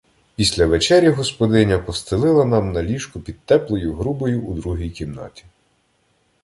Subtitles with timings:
[0.35, 5.43] Після вечері господиня постелила нам на ліжку під теплою грубою у другій кімнаті.